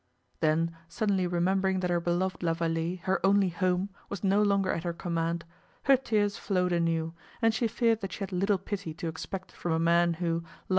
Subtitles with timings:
[0.39, 4.81] Then, suddenly remembering that her beloved La Vallée, her only home, was no longer at
[4.83, 5.45] her command,
[5.83, 9.73] her tears flowed anew, and she feared that she had little pity to expect from
[9.73, 10.69] a man who, like M.